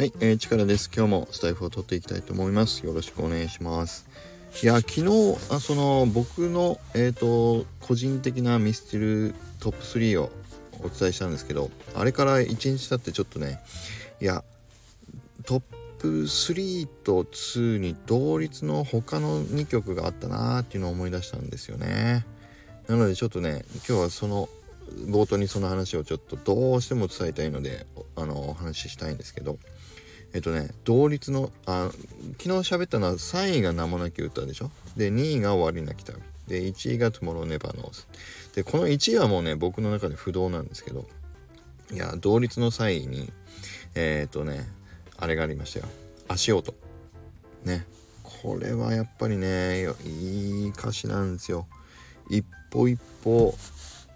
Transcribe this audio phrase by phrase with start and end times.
[0.00, 0.90] はい、えー、力です。
[0.96, 2.86] 今日もスタイフを取っていきたいと思います。
[2.86, 4.08] よろしくお願いします。
[4.62, 10.32] いや、昨日、あその、僕の、えっ、と、個人的なミスチルトップ3を
[10.82, 13.60] お伝えしたんですけど、あれから1日経ってちょっとね、
[14.22, 14.42] いや、
[15.44, 15.62] トッ
[15.98, 22.24] プ3と2に同率の他の2曲があったなーっていうのを思い出したんですよね。
[22.88, 24.48] なのでちょっとね、今日はその
[25.06, 27.86] 冒頭にその話をちょっとどうしても伝えたいので
[28.16, 29.58] あのお話ししたいんですけど
[30.32, 31.90] えっとね同率のあ
[32.38, 34.70] 昨日喋ったのは3位が名もなき歌でしょ？
[34.96, 36.18] で2位が終わりなき旅。
[36.46, 38.06] で1位が Tomorrow Never Knows
[38.54, 41.06] でこの1位はもうね僕の中で不動なんですけど
[41.92, 43.32] いや同率の3位に
[43.94, 44.68] えー、っとね
[45.16, 45.86] あれがありましたよ。
[46.28, 46.74] 足音。
[47.64, 47.86] ね。
[48.22, 51.66] これはやっぱりねいい歌詞なんですよ。
[52.28, 53.54] 一歩一歩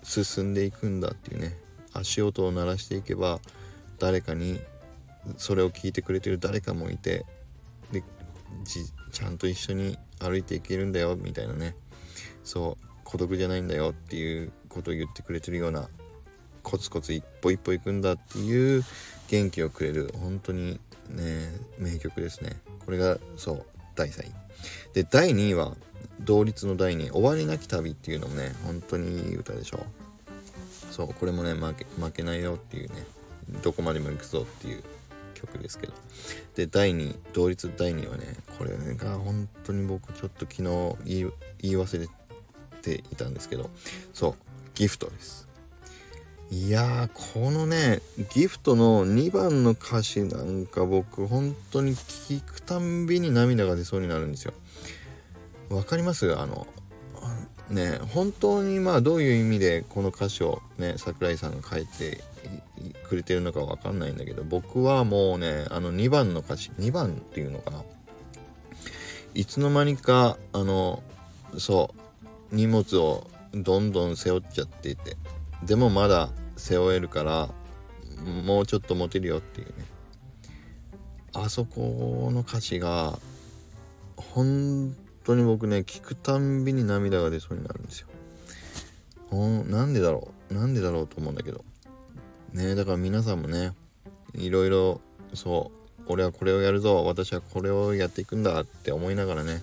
[0.02, 1.56] 進んでいくんだっていうね。
[1.92, 3.40] 足音を鳴らしていけば
[3.98, 4.60] 誰かに
[5.36, 7.24] それを聞いてくれてる誰かもいて
[7.92, 8.02] で
[9.12, 11.76] ちゃんと一緒に歩いていけるんだよみたいなね。
[12.44, 15.88] そう孤独じゃないんだよっていうことを言ってくれてるような
[16.62, 18.82] コツコツ一歩一歩行くんだっていう
[19.28, 20.80] 元気をくれる本当に
[21.10, 22.60] ね名曲ですね。
[22.84, 24.32] これがそう第3位
[24.92, 25.74] で第2位は
[26.20, 29.84] 同率の第2位「終わりなき旅」っていうのもね本当にいい歌でしょ。
[30.90, 33.04] そうこれもね負け負けないよっていうね
[33.62, 34.84] どこまでも行くぞっていう
[35.46, 35.92] 曲ですけど。
[36.54, 38.24] で第2同率第2はね
[38.58, 40.62] これが本当に僕ちょっと昨日
[41.04, 42.08] 言い言い忘れ
[42.82, 43.70] ていたんですけど。
[44.12, 44.34] そう
[44.74, 45.48] ギフトです。
[46.50, 48.00] いやこのね
[48.34, 54.52] ギフトの2番の歌詞なんか僕本当に聞くたんびに涙が出そうになるんですよ。
[55.70, 56.36] わかります？
[56.36, 56.66] あの
[57.70, 62.22] ね本当にまあどういう意味でこの歌詞をね桜井さんが書いて
[63.04, 67.82] くれてるのかわかんないんだけど僕はもうねあの2番の歌詞2番っていうのかな。
[69.34, 71.02] いつの間にかあの
[71.58, 71.90] そ
[72.52, 75.16] う荷物をどんどん背負っちゃっていて
[75.64, 77.48] でもまだ背負えるから
[78.44, 79.74] もうちょっと持てるよっていうね。
[81.34, 83.18] あそこの歌詞が
[84.16, 88.08] 本当に僕ね聞くたんびに涙が出そうになるんですよ。
[89.66, 91.64] なんでだろうなんでだろうと思うんだけど。
[92.54, 93.72] ねだから皆さんもね
[94.34, 95.00] いろいろ
[95.34, 99.62] そう俺はこれをやるぞ私はこれをやっていくんだって思いながらね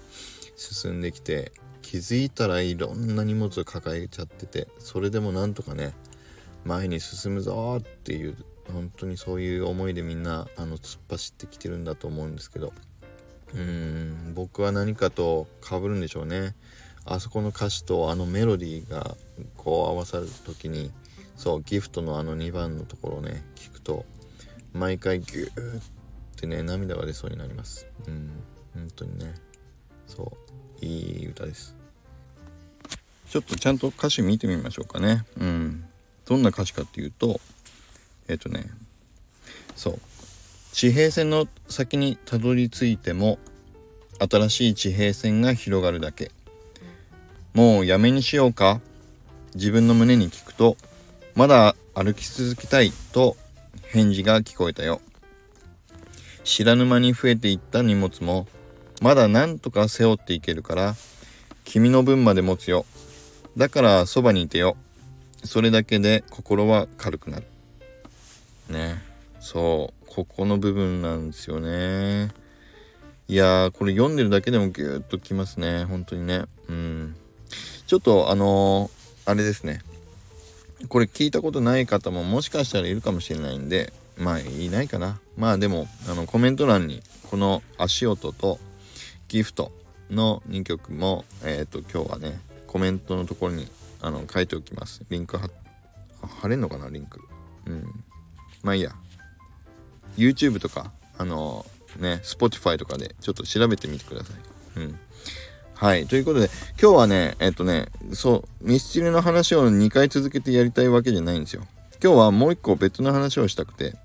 [0.55, 5.93] 進んできて気づいたらいろんな荷物を抱えちゃっててそれでもなんとかね
[6.65, 8.35] 前に進むぞっていう
[8.71, 12.73] 本当にそういう思いでみんなあの突っ走ってきてるんだと思うんですけど
[13.53, 16.55] うーん僕は何かと被るんでしょうね。
[17.03, 19.17] あそこの歌詞とあのメロディーが
[19.57, 20.91] こう合わさる時に
[21.35, 24.05] そうギフトのあの2番のところをね聞くと
[24.73, 25.81] 毎回ギューっ
[26.37, 27.87] てね涙が出そうになります。
[28.07, 28.29] うん
[28.73, 29.33] 本当にね。
[30.07, 30.31] そ
[30.81, 31.75] ういい歌です。
[33.29, 35.23] ちょっとちゃんと歌詞見てみましょうかね。
[35.39, 35.85] うん。
[36.25, 37.39] どんな歌詞かっていうと
[38.27, 38.65] えっ、とね
[39.75, 39.99] そう。
[40.73, 43.39] 地平線の先にたどり着いても
[44.19, 46.31] 新しい地平線が広がるだけ。
[47.53, 48.79] もうやめにしようか？
[49.55, 50.77] 自分の胸に聞くと
[51.35, 53.37] まだ歩き続けたいと
[53.83, 55.01] 返事が聞こえたよ。
[56.43, 58.47] 知らぬ間に増えていった荷物も
[59.01, 60.95] まだなんとか背負っていけるから
[61.63, 62.85] 君の分まで持つよ。
[63.57, 64.75] だからそばにいてよ。
[65.43, 67.45] それだけで心は軽くなる。
[68.69, 69.01] ね。
[69.39, 70.05] そう。
[70.07, 72.29] ここの部分なんですよね。
[73.27, 75.85] いやーこれ読んでるだけでもギューッときますね。
[75.85, 76.43] 本当にね。
[76.67, 77.15] うん。
[77.87, 79.81] ちょっとあのー、あれですね。
[80.87, 85.19] これ聞いたことない方ももしかしたらいるかもしれないんでまあいないかな。
[85.37, 88.59] まあでもあのコメント欄にこの足音と
[89.27, 89.71] ギフト
[90.09, 93.67] の2曲もえっ、ー、と今日はねコメントのところに
[94.01, 95.01] あの書いておきます。
[95.09, 95.49] リンク貼
[96.41, 97.19] 貼れんのかなリンク。
[97.65, 98.03] うん。
[98.63, 98.91] まあいいや。
[100.17, 101.65] YouTube とかあの、
[101.97, 104.79] ね Spotify とかでちょっと調べてみてください。
[104.81, 104.99] うん。
[105.81, 106.05] はい。
[106.05, 111.63] ということで、今日はね、えっとね、そう、ミスチルの話を2回続けてやりたいわけじゃないんですよ。
[112.03, 113.95] 今日はもう一個別の話をしたくて、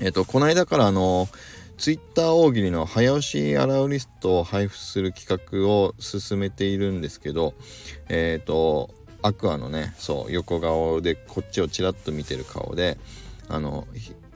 [0.00, 1.28] えっと、この間からあの、
[1.76, 7.52] ツイッター大喜利の早押しアラウリストを配布する企画を進めているんですけど、
[8.08, 8.88] えっ、と、
[9.20, 12.96] アクアのね、そう、横顔でこっちをちらっと見てる顔で、
[13.50, 13.86] あの、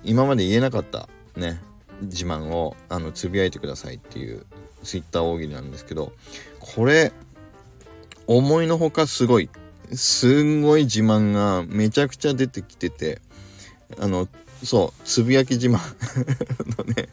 [0.05, 1.59] 今まで言えなかったね、
[2.03, 4.45] 自慢をあのつぶやいてくださいっていう
[4.83, 6.13] ツイッター大喜利なんですけど
[6.59, 7.13] これ
[8.27, 9.51] 思いのほかすごい
[9.93, 13.21] すんごい自慢がめちゃくちゃ出てきてて
[13.99, 14.29] あの
[14.63, 15.79] そうつぶやき自慢。
[16.79, 17.09] のね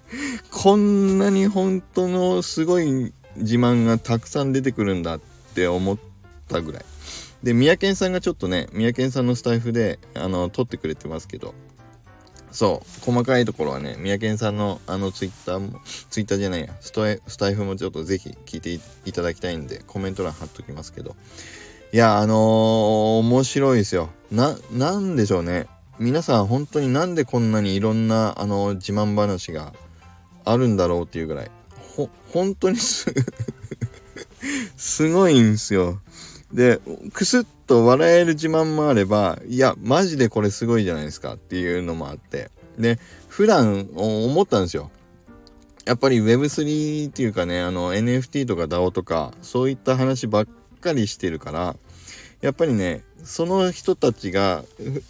[0.52, 5.22] こんなに本当のすごい自慢がたくさん出てくるんだっ
[5.56, 5.98] て思っ
[6.48, 6.86] たぐらい。
[7.44, 11.54] で三宅さんがちょっとね三宅さんのスタイフであの撮ってくれてますけど
[12.58, 21.16] そう細かいところはね三宅さんのあのツイッターもツイッターじゃないやストエスタイフもちょっとぜひ聞いていただきたいんでコメント欄貼っときますけど。
[21.94, 24.10] いやあのー、面白いですよ。
[24.32, 25.68] ななんでしょうね。
[26.00, 29.74] 皆さん本当になんでこんなにいろんなあの自慢話が
[30.44, 31.52] あるんだろうっていうぐらい。
[31.96, 33.14] ほ本当にす
[34.76, 36.02] すごいんですよ。
[36.52, 36.80] で
[37.14, 42.50] クスッと笑える自慢もあればいやマジでこれすごいじゃないですかっていうのもあって。
[42.80, 44.92] で普段思ったんですよ。
[45.86, 50.48] やっぱり Web3 っていうかねあの NFT とか DAO とかそういった話ばっ
[50.82, 51.76] かりしてるから
[52.42, 54.64] やっぱりねその人たちが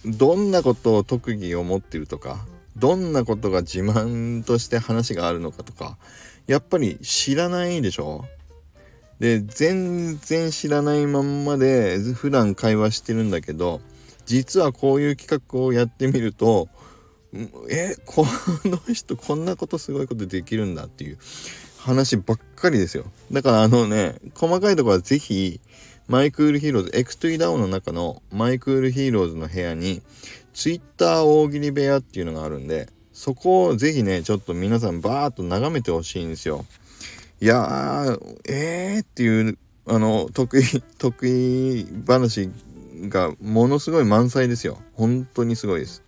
[0.05, 2.45] どんなことを特技を持ってるとか
[2.77, 5.97] どんなことが自慢として話があるのかとか
[6.45, 8.25] やっぱり知らないでしょ。
[9.19, 13.81] で全然知らないまんまで普段会話してるんだけど
[14.25, 16.69] 実はこういう企画をやってみると
[17.69, 18.25] えこ
[18.65, 21.17] の人こんなことすごいことできるんだっていう
[21.77, 23.05] 話ばっかりですよ。
[23.31, 25.59] だからあのね細かいところは是非
[26.07, 30.01] マイクールヒーローズ X3 ダウンの中のマイクールヒーローズの部屋に
[30.53, 36.65] Twitter 大喜利部屋っていうのがあるんでそこを是非ねちょっと皆さんバーッと眺めてほしいんですよ。
[37.39, 40.63] いやー、えーっていう、あの、得意、
[40.97, 42.49] 得意話
[43.09, 44.81] がものすごい満載ですよ。
[44.93, 46.01] 本当にすごいです。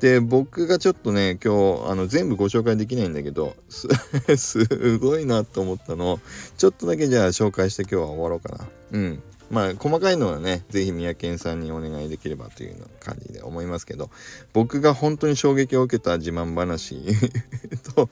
[0.00, 3.86] で、僕がちょっとね、今日、あの、全部ご紹介できないんだけど、す、
[4.36, 6.20] すごいなと思ったのを、
[6.56, 8.68] ちょっとだけじゃあ紹介して今日は終わろうかな。
[8.92, 9.22] うん。
[9.50, 14.10] まあ細かいのはね是非三宅さんにお願いできればというような感じで思いますけど
[14.52, 17.00] 僕が本当に衝撃を受けた自慢話
[17.94, 18.10] と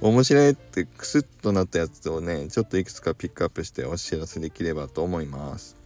[0.00, 5.76] 面白いってクスッとなったやつをねちょっといくつかピックアップしてお知らせできればと思います。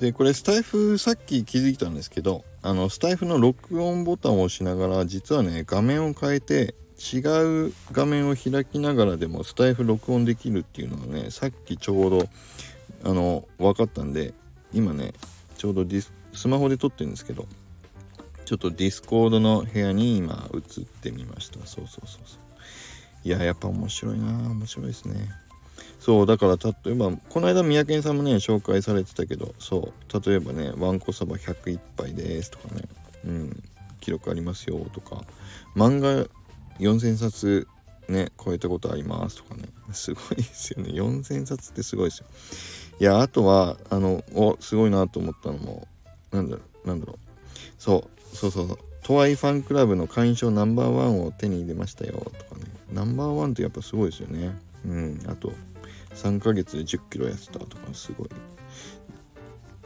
[0.00, 7.18] でこれスタイフさっき気づいたんですけどあのスタイフの録音ボタンを押しながら実はね画面を変えて違
[7.68, 12.28] う画面を開きながらでもスタイフ録音できるっていうのがねさっきちょうど
[13.06, 14.34] あの分かったんで
[14.72, 15.12] 今ね
[15.56, 17.46] ちょうどディススマホで撮ってるんですけど
[18.44, 21.66] ちょっとディスコードの部屋に今移ってみました。
[21.66, 22.38] そうそうそうそう。
[23.24, 24.26] いややっぱ面白いな。
[24.50, 25.28] 面白いですね。
[25.98, 32.82] そうだから例えばこの間三宅さんもね紹介されてたけどそう例えばねわんこそば101杯ですとかね。
[33.24, 33.62] うん
[34.00, 35.24] 記録ありますよとか。
[35.74, 36.28] 漫画
[36.78, 37.66] 4000冊
[38.08, 39.64] ね超えたことありますとかね。
[39.92, 40.90] すごいですよね。
[40.90, 42.26] 4000冊ってすごいですよ。
[42.98, 45.86] いやあとはあのおすごいなと思ったのも
[46.32, 47.18] なんだろうなんだろう。
[47.78, 48.78] そうそうそうそう。
[49.02, 52.66] とワイファンクラブの会員証ナンバーワンを手に入れましたよとかね。
[52.92, 54.56] ナンバーワンってやっぱすごいですよね。
[54.84, 55.52] うんあと
[56.14, 58.28] 3ヶ月で1 0キロ痩せたとかすごい。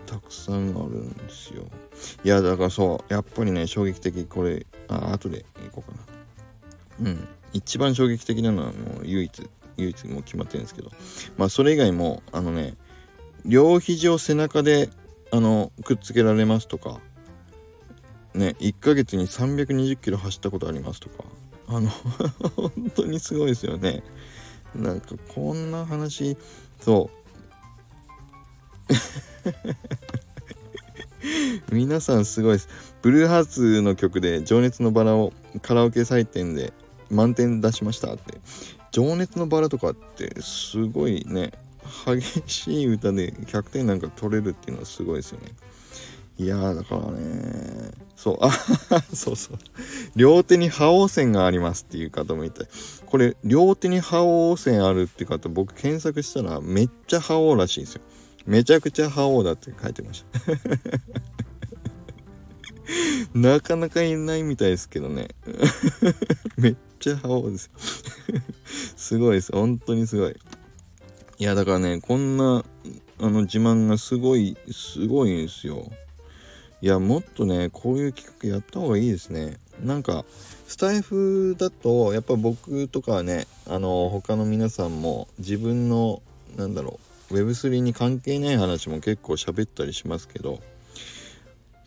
[0.06, 1.64] たくさんあるんですよ。
[2.24, 4.24] いやだからそうやっぱりね衝撃的。
[4.24, 5.98] これあ後でいこうか
[7.00, 7.10] な。
[7.10, 10.90] うん一番衝撃的なのはもう唯一唯一もう決まってるんですけど。
[11.36, 12.74] まあそれ以外もあのね
[13.44, 14.90] 両肘を背中で
[15.30, 17.00] あのくっつけられますとか。
[18.32, 21.24] ね1ヶ月に320キロ走ったことありますとか。
[21.66, 21.88] あの
[22.56, 24.02] 本当にすごいですよね。
[24.74, 26.36] なんかこんな話。
[26.80, 27.10] そ
[28.88, 28.94] う。
[31.72, 32.68] 皆さんすごいです。
[33.02, 35.32] ブルーハーツの曲で「情熱のバラ」を
[35.62, 36.72] カラオケ採点で
[37.10, 38.40] 満点出しましたって。
[38.92, 41.52] 情熱のバラとかってすごいね。
[41.90, 45.52] 激しい歌で100点なんか取れるっていうのはすごいですよね。
[46.38, 48.50] いやだからねそうあ
[49.12, 49.58] そうそう。
[50.16, 52.66] 両手に覇王線がありますっていう方もいて
[53.06, 58.02] これ両手に覇王線あるって方僕検索したらめっちゃ覇王らしいんですよ。
[58.46, 60.40] めちゃくちゃ覇王だって書いてました。
[63.38, 65.28] なかなかいないみたいですけどね。
[66.56, 67.70] めっちゃ覇王です。
[68.96, 69.52] すごいです。
[69.52, 70.36] 本当にすごい。
[71.40, 72.62] いやだからねこんな
[73.18, 75.90] あの自慢がすごいすごいんですよ。
[76.82, 79.56] いやもっとねこういう企画やった方がいいですね。
[79.82, 80.26] なんか
[80.68, 86.20] スタイフだとやっぱ僕とかはねあの他の皆さんも自分の
[86.58, 90.60] なんだろう Web3 に関係ない話も結構喋ったりしますけど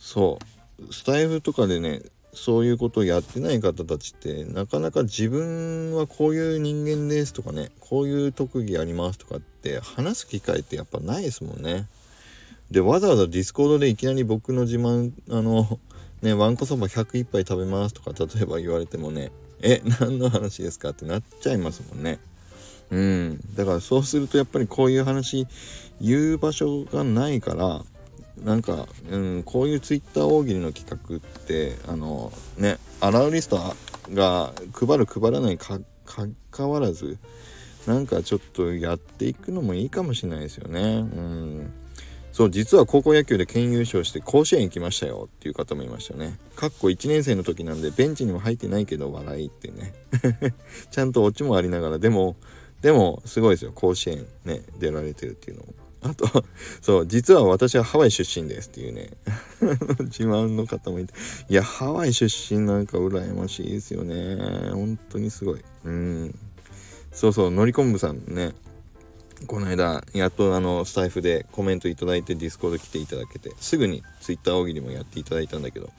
[0.00, 0.40] そ
[0.80, 2.02] うスタイフとかでね
[2.34, 11.86] そういうことをやってない方たちってなかなか自分はこういう人間ですとかねこういう特技ありますとかって話す機会ってやっぱないですもんね。
[12.70, 15.78] でわざわざディスコードでいきなり僕の自慢あの
[16.22, 22.18] ねわんこそば101杯食べますとか例えば言われてもねえ何の話ですかってなっちゃいますもんね
[22.90, 25.46] うんだからそうするとやっぱりこういう話
[26.00, 27.82] 言う場所がないから
[28.42, 33.58] なんか、うん、こういうツイッター大喜利の企画ってあのね allowlist
[34.12, 35.80] が配る配らないか
[36.50, 37.18] かわらず
[37.86, 40.80] なんかちょっとやっていくのもいいかもしれないですよね。
[40.80, 40.82] う
[41.20, 41.72] ん
[42.32, 46.36] そう実は高校野球で県優勝して甲子園行きましたよっていう方もいましたね。
[46.56, 49.94] かっこ1年生の時なんでベンチにも入ってないけど笑いってね
[50.90, 52.34] ちゃんとオチもありながらでも
[52.82, 55.74] でもすごいですよ甲子園ね出られてるっていうのも。
[56.04, 56.44] あと、
[56.82, 59.10] そう、実は私はハワイ出身ですっていうね、
[60.04, 61.14] 自慢の方もいて、
[61.48, 64.36] いや、ハワイ出身なんか羨ましいですよね。
[64.72, 65.60] 本当にすごい。
[65.84, 66.34] うん。
[67.12, 68.52] そうそう、のりこんぶさんね、
[69.46, 75.90] この間、やっとあの、スタイフでコメントいただいて、ディスコード来ていただけて、すぐにツイッター大喜利もやっていただいたんだけど、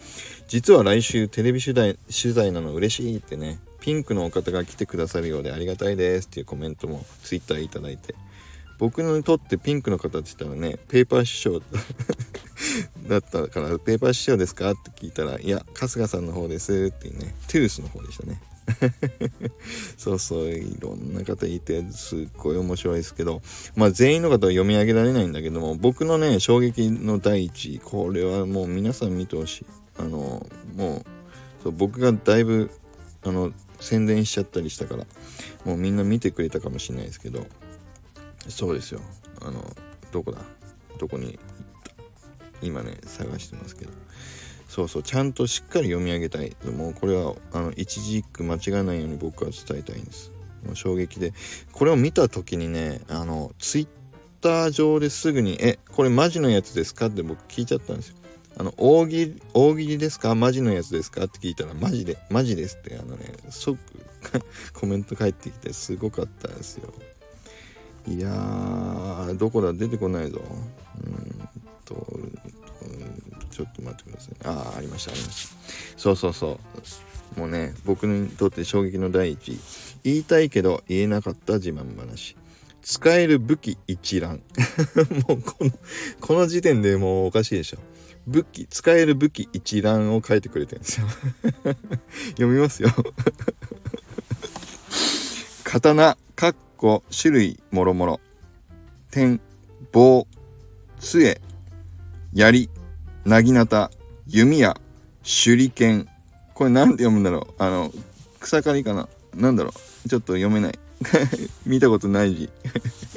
[0.48, 8.16] 実は来週テレビ取材取材なの嬉しいってね、ピンクのお方が来てくださるようでありがたいですっていうコメントもツイッターいただいて、
[8.78, 11.62] 僕にとってピンクの方って言ったらねペーパー師匠。
[13.08, 17.36] だったから「ペーパー師匠ですか?」って聞いたら「いや春日さんの方です」っていうね。
[17.48, 18.42] トゥースの方でしたね。
[19.96, 23.42] そうそういろんな方いてすっごい面白いですけど。
[23.76, 29.66] まあ全員の方は読み上げられないんだけども僕のね衝撃の第一これはもう皆さん見てほしい。
[29.98, 31.06] あのもう
[31.64, 32.72] そう僕がだいぶ
[33.24, 35.06] あの宣伝しちゃったりしたから
[35.64, 37.46] もうみんな見てくれたかもしれないですけど。
[38.50, 39.02] そうですよ。
[39.42, 39.76] あの
[40.12, 40.40] どこだ？
[41.00, 41.44] どこに行っ
[41.84, 41.92] た？
[42.62, 43.92] 今ね探してますけど。
[44.68, 46.56] そうそうちゃんとしっかり読み上げたい。
[46.76, 50.32] もうこれはあの一字一句間違わないように僕は伝えたいんです。
[50.66, 51.34] もう衝撃で。
[51.72, 53.88] これを見た時にねあのツイッ
[54.42, 58.16] ター上ですぐに「えこれマジのやつですか?」って僕聞いちゃったんですよ。
[58.58, 60.34] あの大喜利大喜利ですか？
[60.36, 61.26] マジのやつですか？
[61.26, 63.78] って聞いたらマジでマジですってあのね即
[64.74, 66.94] コメント返ってきてすごかったですよ。
[68.08, 70.42] いやー、どこだ出てこないぞ。
[71.04, 71.36] うん
[71.86, 71.96] と、
[73.52, 74.36] ちょっと待ってください。
[74.44, 75.56] ああ、ありました、ありました。
[75.98, 76.60] そうそうそ
[77.36, 77.40] う。
[77.40, 79.60] もうね、僕にとって衝撃の第一。
[80.04, 82.36] 言いたいけど言えなかった自慢話。
[82.82, 84.42] 使える武器一覧。
[85.28, 85.72] もうこの、
[86.22, 87.78] この時点でもうおかしいでしょ。
[88.28, 91.08] 武器、使える武器一覧を書いてくれてるんですよ。
[92.38, 92.90] 読みますよ。
[95.64, 98.20] 刀、かっこ種類もろもろ
[99.10, 99.42] 点
[99.92, 100.28] 棒
[101.00, 101.42] 杖
[102.32, 102.70] 槍
[103.26, 103.90] なぎなた
[104.28, 104.78] 弓矢
[105.24, 106.08] 手裏剣。
[106.54, 107.54] これ何て読むんだろう？
[107.58, 107.92] あの
[108.40, 109.10] 草刈りかな？
[109.34, 109.72] 何だろ
[110.06, 110.10] う？
[110.10, 110.78] ちょっと読めない。
[111.66, 112.52] 見たことない字。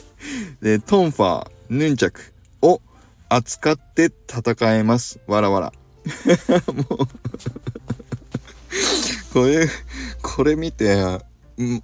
[0.63, 2.23] でトンファーヌンチャク。
[2.63, 2.81] を
[3.29, 5.21] 扱って戦えます。
[5.27, 5.73] わらわら。
[6.73, 7.07] もう。
[9.35, 9.69] これ
[10.23, 10.97] これ見て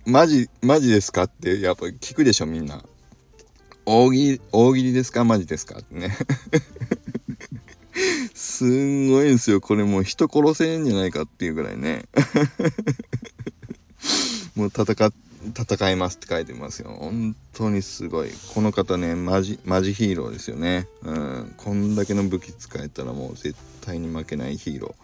[0.06, 2.84] マジ、マジですかってやっぱ聞くでしょみんな。
[3.84, 5.24] 大喜利、大喜利ですか？
[5.24, 5.80] マジですか？
[5.80, 6.16] ってね。
[8.34, 9.60] すんごいんですよ。
[9.60, 12.04] これもう人殺せんじゃないかっていうぐらいね。
[14.54, 15.12] もう戦、
[15.58, 16.96] 戦いますって書いてますよ。
[17.00, 18.30] 本当にすごい。
[18.54, 20.86] この方ね、マジ、マジヒーローですよね。
[21.02, 21.54] うん。
[21.56, 24.94] こんだけの武器使えたらもう絶対に負けないヒーロ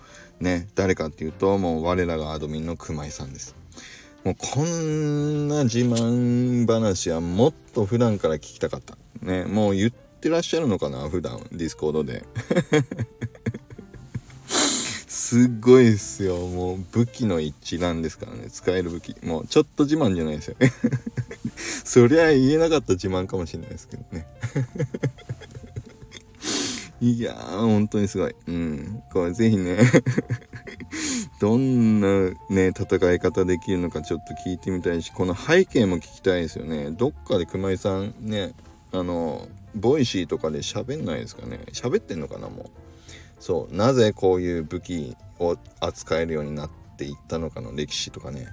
[0.41, 0.45] ー。
[0.45, 0.69] ね。
[0.77, 3.57] 誰かっていうと、もう我らがアドミンの熊井さんです。
[4.25, 8.97] もうこんな自慢話はもっと普段から聞きたかった。
[9.23, 12.25] ね、もう言ってらっしゃるのかな普段、ディスコードで。
[15.09, 16.37] すっごいっすよ。
[16.37, 18.51] もう武器の一覧ですからね。
[18.51, 19.17] 使える武器。
[19.25, 20.73] もうちょっと自慢じゃないですよね。
[21.85, 24.27] そりゃ言えなかった自慢かもしれないですけどね。
[27.01, 28.35] いやー、本当にすごい。
[28.49, 29.03] うん。
[29.13, 29.79] これぜひね
[31.41, 36.91] どんなね、戦い方できるのかちょっと聞いてみたいし、この背景も聞きたいですよね。
[36.91, 38.53] どっかで熊井さんね、
[38.93, 41.61] あの、ボイシーとかで喋んないですかね。
[41.73, 42.67] 喋ってんのかな、もう。
[43.41, 48.47] そう、なぜこういう武器を扱えるようになっていったのかの歴史とかね。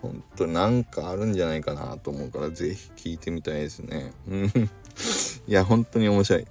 [0.00, 4.12] ほんとなんかあるんじゃないかなと思うから、是非聞いてみたいですね。
[4.28, 4.46] うん。
[5.46, 6.46] いや、本当に面白い。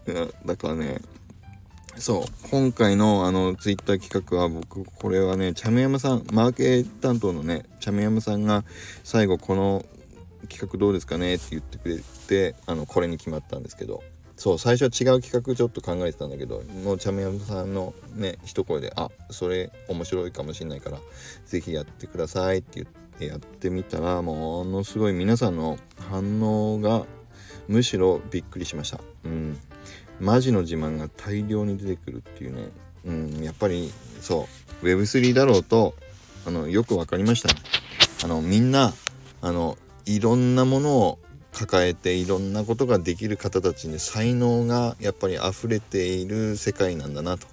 [0.45, 1.01] だからね、
[2.01, 8.63] そう、今回のあの、ツイッター企画は僕、これはね、チャメヤマさん、マーケ担当のね、チャメヤマさんが
[9.03, 9.85] 最後この
[10.49, 14.01] 企画どうですかねって言ってくれて、あの、これに決まったんですけど、
[14.35, 20.97] そう、最初は違う企画ちょっと考えてたんだけど、もうチャメヤマさんのね、一声で、あ、それ面白いかもしれないから、
[21.45, 22.87] 是非やってくださいって言っ
[23.19, 25.77] てやってみたら、ものすごい皆さんの
[26.09, 27.05] 反応が、
[27.67, 28.99] むしろびっくりしました。
[29.23, 29.59] うん。
[30.21, 32.69] マジの自慢が大量に出てくるっていうね。
[33.05, 34.47] うん、やっぱりそ
[34.81, 34.85] う。
[34.85, 35.95] Web3 だろうと
[36.45, 37.55] あのよく分かりました、ね。
[38.23, 38.93] あのみんな
[39.41, 41.19] あのいろんなものを
[41.51, 47.47] 抱えていろんなことができる方たちに才能がやっぱり溢れている世界なんだなと。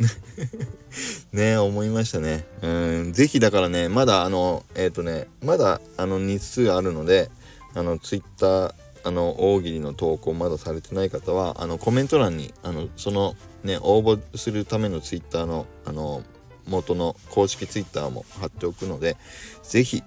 [1.32, 2.46] ね思いましたね。
[2.62, 7.30] うん是非だからねまだあのえっ、ー、とねまだあの日数あるので
[7.74, 16.22] あのツイッターあの大喜利の投稿まだされてない方はあのコメント欄にあのそのね応募するためのツイッターのあの
[16.66, 19.16] 元の公式ツイッターも貼っておくので
[19.62, 20.02] 是非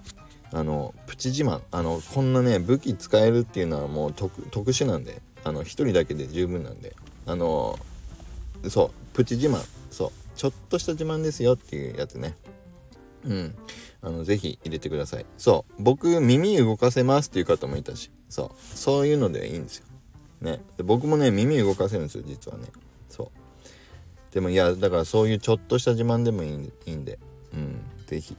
[0.52, 6.94] あのプチ自慢あのこんなね武器使えるっていうのはもう特殊なんであの1人だけで十分なんで
[7.26, 7.78] あの
[8.68, 12.34] そうプチ自慢そうちょっとした自慢ですよっていうやつね。
[13.24, 13.54] うん。
[14.02, 15.26] あのぜひ入れてください。
[15.38, 18.10] そう僕耳動かせますっていう方もいたし。
[18.34, 18.76] そう。
[18.76, 19.86] そういうのでいいんですよ。
[20.40, 20.60] ね。
[20.76, 22.64] で僕もね耳動かせるんですよ実はね。
[23.08, 23.30] そ
[24.32, 24.34] う。
[24.34, 27.20] でもいやだからそういうちょっとした自慢でもいいいいんで。
[27.52, 27.80] うん。
[28.06, 28.36] 是非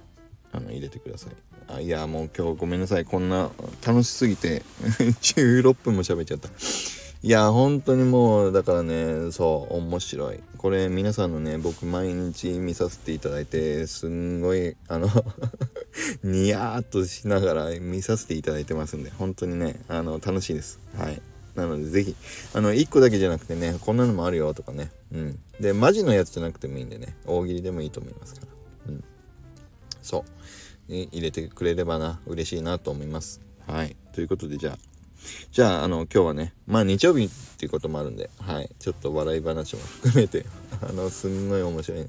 [0.52, 1.34] あの入れてください。
[1.70, 3.06] あいやもう今日ごめんなさい。
[3.06, 3.50] こんな
[3.88, 4.64] 楽しすぎて
[5.22, 6.50] 16分も喋っちゃった。
[7.24, 10.42] いや本当にもうだからねそう面白い。
[10.58, 15.08] これ皆さんのね僕毎日見させていただいてすんごいあの
[16.24, 20.80] ニヤーっとしながら見させていただいてますんで本当にねあの楽しいです。
[20.98, 21.22] はい。
[21.56, 22.16] なのでぜひ
[22.54, 24.92] あの1個だけじゃなくてねこんなのもあるよとかね。
[25.12, 25.40] うん。
[25.60, 28.48] でマジのやつじゃなくてもいいんでね大喜利でもいいと思いますから。
[28.90, 29.04] うん。
[30.02, 30.32] そう。
[30.88, 33.42] 入れてくれればな嬉しいなと思います。
[33.66, 33.96] はい。
[34.14, 34.78] ということでじゃあ
[35.52, 40.46] じゃあ、あの、今日はね、まあ日曜日っていうこともあるんで、はい、ちょっと笑い話も含めて、
[40.82, 42.06] あの、すんごい面白い、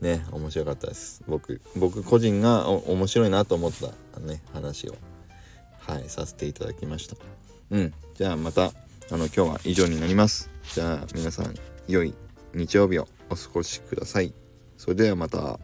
[0.00, 1.22] ね、面白かったです。
[1.26, 4.96] 僕、僕個人が面白いなと思ったね、話を、
[5.78, 7.16] はい、させていただきました。
[7.70, 8.72] うん、じゃあまた、
[9.10, 10.50] あの、今日は以上になります。
[10.74, 11.54] じゃあ、皆さん、
[11.88, 12.14] 良い
[12.54, 14.32] 日曜日をお過ごしください。
[14.76, 15.58] それではまた。